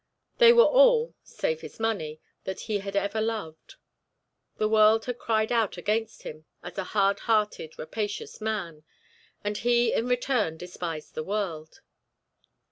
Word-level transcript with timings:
They 0.39 0.51
were 0.51 0.63
all, 0.65 1.13
save 1.23 1.61
his 1.61 1.79
money, 1.79 2.19
that 2.45 2.61
he 2.61 2.79
had 2.79 2.95
ever 2.95 3.21
loved. 3.21 3.75
The 4.57 4.67
world 4.67 5.05
had 5.05 5.19
cried 5.19 5.51
out 5.51 5.77
against 5.77 6.23
him 6.23 6.45
as 6.63 6.75
a 6.79 6.83
hard 6.97 7.19
hearted, 7.19 7.77
rapacious 7.77 8.41
man, 8.41 8.83
and 9.43 9.57
he, 9.59 9.93
in 9.93 10.07
return, 10.07 10.57
despised 10.57 11.13
the 11.13 11.23
world. 11.23 11.81